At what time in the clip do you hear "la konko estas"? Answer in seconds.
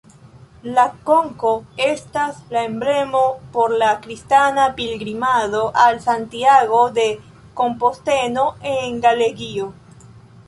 0.75-2.37